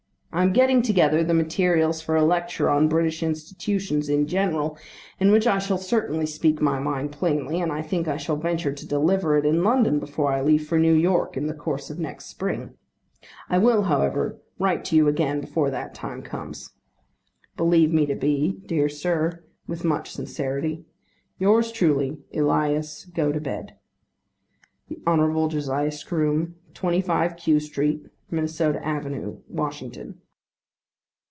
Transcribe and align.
I 0.33 0.43
am 0.43 0.53
getting 0.53 0.81
together 0.81 1.25
the 1.25 1.33
materials 1.33 2.01
for 2.01 2.15
a 2.15 2.23
lecture 2.23 2.69
on 2.69 2.87
British 2.87 3.21
institutions 3.21 4.07
in 4.07 4.27
general, 4.27 4.77
in 5.19 5.29
which 5.29 5.45
I 5.45 5.59
shall 5.59 5.77
certainly 5.77 6.25
speak 6.25 6.61
my 6.61 6.79
mind 6.79 7.11
plainly, 7.11 7.59
and 7.59 7.69
I 7.69 7.81
think 7.81 8.07
I 8.07 8.15
shall 8.15 8.37
venture 8.37 8.71
to 8.71 8.87
deliver 8.87 9.37
it 9.37 9.45
in 9.45 9.61
London 9.61 9.99
before 9.99 10.31
I 10.31 10.39
leave 10.41 10.65
for 10.65 10.79
New 10.79 10.93
York 10.93 11.35
in 11.35 11.47
the 11.47 11.53
course 11.53 11.89
of 11.89 11.99
next 11.99 12.27
spring. 12.27 12.75
I 13.49 13.57
will, 13.57 13.83
however, 13.83 14.39
write 14.57 14.85
to 14.85 14.95
you 14.95 15.09
again 15.09 15.41
before 15.41 15.69
that 15.69 15.93
time 15.93 16.21
comes. 16.21 16.71
Believe 17.57 17.91
me 17.93 18.05
to 18.05 18.15
be, 18.15 18.57
Dear 18.65 18.87
sir, 18.87 19.43
With 19.67 19.83
much 19.83 20.11
sincerity, 20.13 20.85
Yours 21.39 21.73
truly, 21.73 22.19
ELIAS 22.31 23.11
GOTOBED. 23.13 23.73
The 24.87 24.99
Honble. 25.05 25.49
Josiah 25.49 25.91
Scroome, 25.91 26.53
125 26.71 27.35
Q 27.35 27.59
Street, 27.59 28.05
Minnesota 28.33 28.81
Avenue, 28.87 29.37
Washington. 29.49 30.19